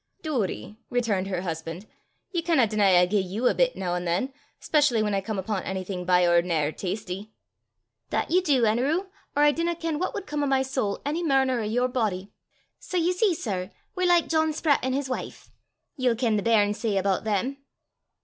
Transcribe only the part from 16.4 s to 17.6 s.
the bairns say aboot them?"